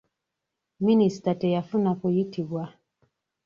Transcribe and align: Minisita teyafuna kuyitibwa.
Minisita 0.85 1.31
teyafuna 1.41 1.89
kuyitibwa. 1.99 2.63